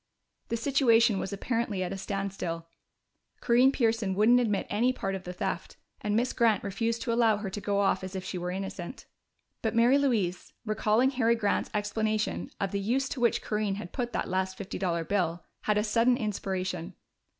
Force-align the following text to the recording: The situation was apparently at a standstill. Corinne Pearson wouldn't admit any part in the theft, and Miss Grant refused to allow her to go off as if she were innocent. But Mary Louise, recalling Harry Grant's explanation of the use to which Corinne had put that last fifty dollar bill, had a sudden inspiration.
The 0.47 0.57
situation 0.57 1.19
was 1.19 1.31
apparently 1.31 1.83
at 1.83 1.93
a 1.93 1.97
standstill. 1.99 2.65
Corinne 3.39 3.71
Pearson 3.71 4.15
wouldn't 4.15 4.39
admit 4.39 4.65
any 4.67 4.91
part 4.91 5.13
in 5.13 5.21
the 5.21 5.31
theft, 5.31 5.77
and 6.01 6.15
Miss 6.15 6.33
Grant 6.33 6.63
refused 6.63 7.03
to 7.03 7.13
allow 7.13 7.37
her 7.37 7.51
to 7.51 7.61
go 7.61 7.79
off 7.81 8.03
as 8.03 8.15
if 8.15 8.23
she 8.25 8.39
were 8.39 8.49
innocent. 8.49 9.05
But 9.61 9.75
Mary 9.75 9.99
Louise, 9.99 10.53
recalling 10.65 11.11
Harry 11.11 11.35
Grant's 11.35 11.69
explanation 11.71 12.49
of 12.59 12.71
the 12.71 12.79
use 12.79 13.07
to 13.09 13.19
which 13.19 13.43
Corinne 13.43 13.75
had 13.75 13.93
put 13.93 14.11
that 14.13 14.27
last 14.27 14.57
fifty 14.57 14.79
dollar 14.79 15.03
bill, 15.03 15.43
had 15.65 15.77
a 15.77 15.83
sudden 15.83 16.17
inspiration. 16.17 16.95